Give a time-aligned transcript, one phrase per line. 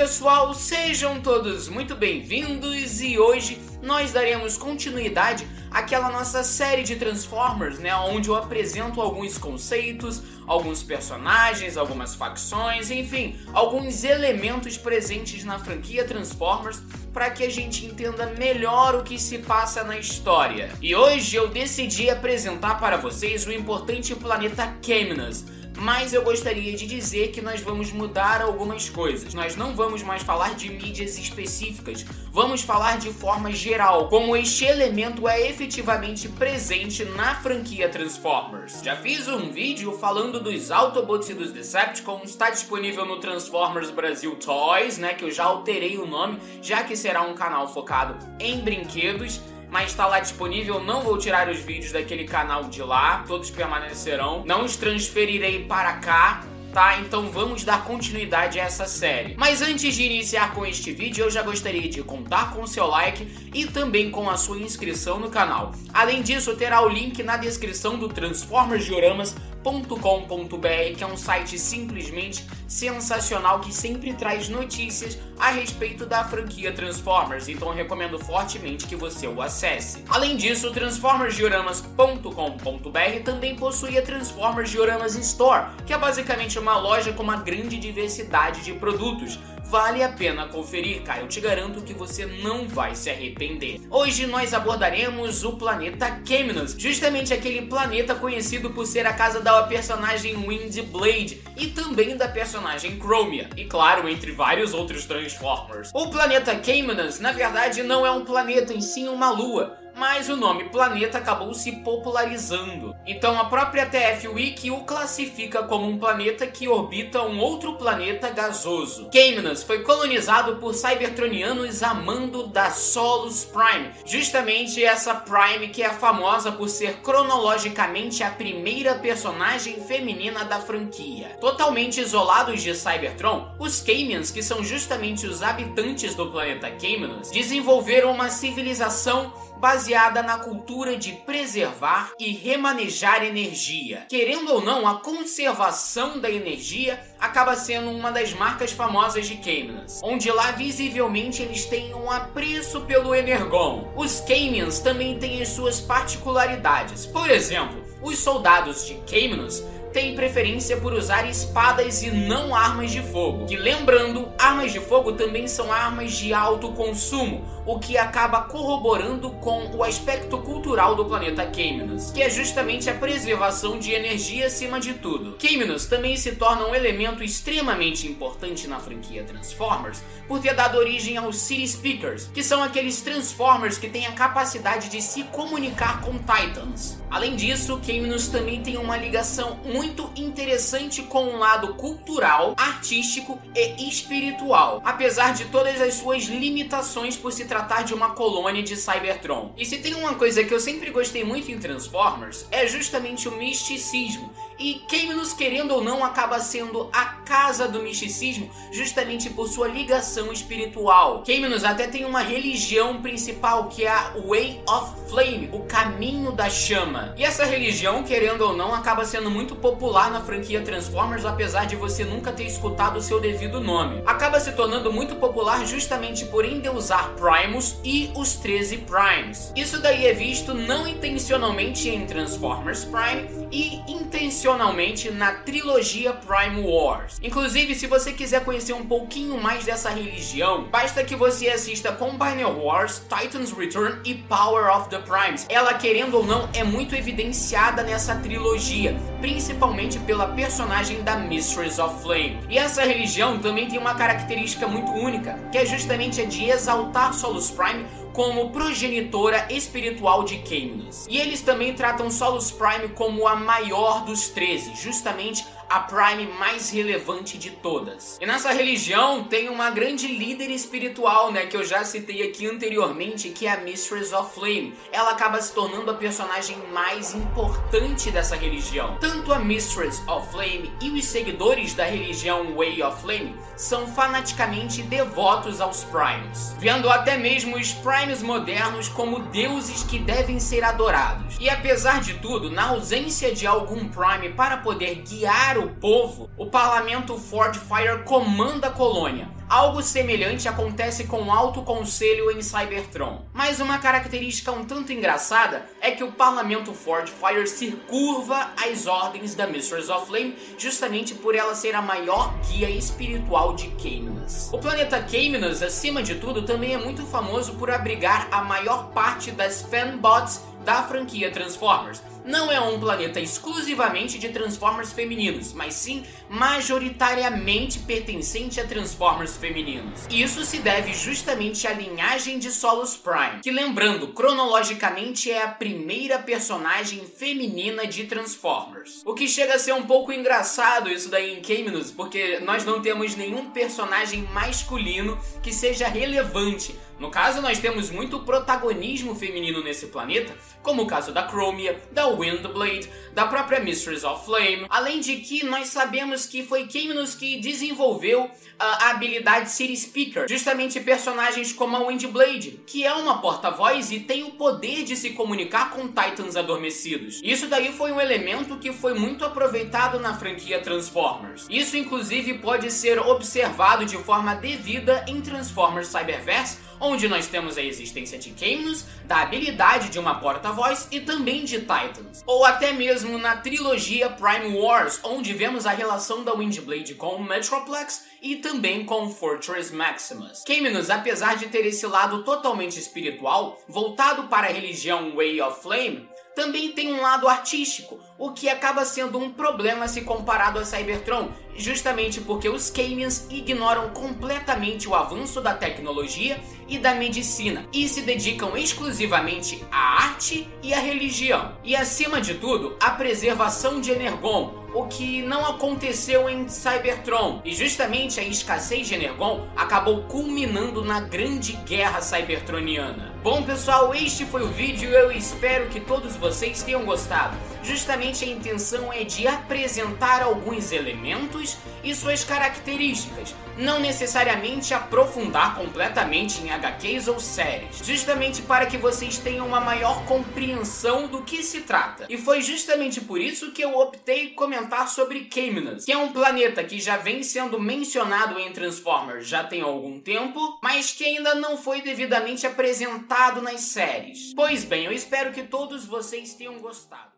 [0.00, 7.78] pessoal, sejam todos muito bem-vindos e hoje nós daremos continuidade àquela nossa série de Transformers,
[7.78, 15.58] né, onde eu apresento alguns conceitos, alguns personagens, algumas facções, enfim, alguns elementos presentes na
[15.58, 16.80] franquia Transformers
[17.12, 20.70] para que a gente entenda melhor o que se passa na história.
[20.80, 25.44] E hoje eu decidi apresentar para vocês o importante planeta Camnus
[25.80, 29.32] mas eu gostaria de dizer que nós vamos mudar algumas coisas.
[29.32, 34.66] Nós não vamos mais falar de mídias específicas, vamos falar de forma geral, como este
[34.66, 38.82] elemento é efetivamente presente na franquia Transformers.
[38.82, 44.36] Já fiz um vídeo falando dos Autobots e dos Decepticons, está disponível no Transformers Brasil
[44.36, 48.60] Toys, né, que eu já alterei o nome, já que será um canal focado em
[48.60, 50.82] brinquedos mas está lá disponível.
[50.82, 54.42] Não vou tirar os vídeos daquele canal de lá, todos permanecerão.
[54.44, 56.98] Não os transferirei para cá tá?
[57.00, 59.34] Então vamos dar continuidade a essa série.
[59.36, 62.86] Mas antes de iniciar com este vídeo, eu já gostaria de contar com o seu
[62.86, 65.72] like e também com a sua inscrição no canal.
[65.92, 71.56] Além disso, terá o link na descrição do Transformers Dioramas com.br, que é um site
[71.58, 78.96] simplesmente sensacional que sempre traz notícias a respeito da franquia Transformers, então recomendo fortemente que
[78.96, 80.02] você o acesse.
[80.08, 87.22] Além disso, transformersdioramas.com.br também possui a Transformers Dioramas Store, que é basicamente uma loja com
[87.22, 89.38] uma grande diversidade de produtos
[89.70, 91.20] vale a pena conferir, cara.
[91.20, 93.80] Eu te garanto que você não vai se arrepender.
[93.88, 99.62] Hoje nós abordaremos o planeta Camnus, justamente aquele planeta conhecido por ser a casa da
[99.62, 105.90] personagem Windblade e também da personagem Chromia, e claro, entre vários outros Transformers.
[105.94, 110.36] O planeta Camnus, na verdade, não é um planeta, em si uma lua mas o
[110.36, 112.94] nome planeta acabou se popularizando.
[113.06, 118.30] Então a própria TF Wiki o classifica como um planeta que orbita um outro planeta
[118.30, 119.10] gasoso.
[119.10, 125.90] Camnus foi colonizado por cybertronianos a mando da Solus Prime, justamente essa Prime que é
[125.90, 131.36] famosa por ser cronologicamente a primeira personagem feminina da franquia.
[131.40, 138.12] Totalmente isolados de Cybertron, os Camians, que são justamente os habitantes do planeta Camnus, desenvolveram
[138.12, 144.06] uma civilização baseada na cultura de preservar e remanejar energia.
[144.08, 150.00] Querendo ou não, a conservação da energia acaba sendo uma das marcas famosas de Camans,
[150.02, 153.92] onde lá visivelmente eles têm um apreço pelo Energon.
[153.94, 157.04] Os Camans também têm as suas particularidades.
[157.04, 159.62] Por exemplo, os soldados de Camnus
[159.92, 163.46] tem preferência por usar espadas e não armas de fogo.
[163.46, 169.30] Que lembrando, armas de fogo também são armas de alto consumo, o que acaba corroborando
[169.32, 174.80] com o aspecto cultural do planeta Camnus, que é justamente a preservação de energia acima
[174.80, 175.36] de tudo.
[175.38, 181.16] Camnus também se torna um elemento extremamente importante na franquia Transformers por ter dado origem
[181.16, 186.12] aos City Speakers, que são aqueles Transformers que têm a capacidade de se comunicar com
[186.18, 186.98] Titans.
[187.10, 193.88] Além disso, Camnus também tem uma ligação muito interessante com um lado cultural, artístico e
[193.88, 199.52] espiritual, apesar de todas as suas limitações por se tratar de uma colônia de Cybertron.
[199.56, 203.36] E se tem uma coisa que eu sempre gostei muito em Transformers, é justamente o
[203.36, 204.30] misticismo.
[204.60, 210.30] E Camnus, querendo ou não, acaba sendo a casa do misticismo justamente por sua ligação
[210.30, 211.24] espiritual.
[211.24, 216.50] Camnus até tem uma religião principal que é a Way of Flame, o caminho da
[216.50, 217.14] chama.
[217.16, 221.74] E essa religião, querendo ou não, acaba sendo muito popular na franquia Transformers, apesar de
[221.74, 224.02] você nunca ter escutado o seu devido nome.
[224.04, 229.52] Acaba se tornando muito popular justamente por endeusar Primus e os 13 Primes.
[229.56, 237.18] Isso daí é visto não intencionalmente em Transformers Prime e intencionalmente na trilogia Prime Wars.
[237.22, 242.48] Inclusive, se você quiser conhecer um pouquinho mais dessa religião, basta que você assista Combiner
[242.48, 245.46] Wars, Titans Return e Power of the Primes.
[245.48, 252.02] Ela, querendo ou não, é muito evidenciada nessa trilogia, principalmente pela personagem da Mistress of
[252.02, 252.40] Flame.
[252.48, 257.12] E essa religião também tem uma característica muito única, que é justamente a de exaltar
[257.12, 261.06] Solus Prime como progenitora espiritual de Camnus.
[261.08, 266.68] E eles também tratam Solus Prime como a maior dos 13, justamente a Prime mais
[266.70, 268.18] relevante de todas.
[268.20, 273.28] E nessa religião tem uma grande líder espiritual, né, que eu já citei aqui anteriormente,
[273.30, 274.74] que é a Mistress of Flame.
[274.90, 278.98] Ela acaba se tornando a personagem mais importante dessa religião.
[279.00, 284.82] Tanto a Mistress of Flame e os seguidores da religião Way of Flame são fanaticamente
[284.82, 291.36] devotos aos Primes, vendo até mesmo os Primes modernos como deuses que devem ser adorados.
[291.38, 296.46] E apesar de tudo, na ausência de algum Prime para poder guiar o povo, o
[296.46, 303.26] parlamento Ford Fire comanda a colônia, Algo semelhante acontece com o Alto Conselho em Cybertron.
[303.34, 309.34] Mas uma característica um tanto engraçada é que o parlamento Fire se curva às ordens
[309.34, 314.50] da Mistress of Flame, justamente por ela ser a maior guia espiritual de Caymanas.
[314.52, 319.32] O planeta Caymanas, acima de tudo, também é muito famoso por abrigar a maior parte
[319.32, 322.00] das fanbots da franquia Transformers.
[322.24, 330.06] Não é um planeta exclusivamente de Transformers femininos, mas sim majoritariamente pertencente a Transformers femininos.
[330.10, 336.18] Isso se deve justamente à linhagem de Solus Prime, que lembrando, cronologicamente é a primeira
[336.18, 339.02] personagem feminina de Transformers.
[339.04, 342.80] O que chega a ser um pouco engraçado isso daí em Caminus, porque nós não
[342.82, 349.86] temos nenhum personagem masculino que seja relevante no caso, nós temos muito protagonismo feminino nesse
[349.86, 355.16] planeta, como o caso da Chromia, da Windblade, da própria Mistress of Flame, além de
[355.16, 361.74] que nós sabemos que foi Camnus que desenvolveu a habilidade City Speaker, justamente personagens como
[361.76, 366.36] a Windblade, que é uma porta-voz e tem o poder de se comunicar com Titans
[366.36, 367.20] adormecidos.
[367.24, 371.46] Isso daí foi um elemento que foi muito aproveitado na franquia Transformers.
[371.48, 377.62] Isso inclusive pode ser observado de forma devida em Transformers Cyberverse, onde nós temos a
[377.62, 382.22] existência de Camnus, da habilidade de uma porta-voz e também de Titans.
[382.26, 387.22] Ou até mesmo na trilogia Prime Wars, onde vemos a relação da Windblade com o
[387.22, 390.42] Metroplex e também com Fortress Maximus.
[390.44, 396.08] Camnus, apesar de ter esse lado totalmente espiritual, voltado para a religião Way of Flame,
[396.34, 401.30] também tem um lado artístico, o que acaba sendo um problema se comparado a Cybertron,
[401.56, 406.38] justamente porque os Camians ignoram completamente o avanço da tecnologia
[406.68, 411.56] e da medicina e se dedicam exclusivamente à arte e à religião.
[411.64, 417.40] E acima de tudo, à preservação de Energon, o que não aconteceu em Cybertron.
[417.44, 423.14] E justamente a escassez de Energon acabou culminando na grande guerra cybertroniana.
[423.22, 427.36] Bom pessoal, este foi o vídeo, eu espero que todos vocês tenham gostado.
[427.62, 436.42] Justamente a intenção é de apresentar alguns elementos e suas características, não necessariamente aprofundar completamente
[436.42, 441.60] em HQs ou séries, justamente para que vocês tenham uma maior compreensão do que se
[441.60, 442.06] trata.
[442.08, 446.64] E foi justamente por isso que eu optei comentar sobre Camnus, que é um planeta
[446.64, 451.56] que já vem sendo mencionado em Transformers já tem algum tempo, mas que ainda não
[451.56, 454.34] foi devidamente apresentado nas séries.
[454.34, 457.09] Pois bem, eu espero que todos vocês tenham gostado.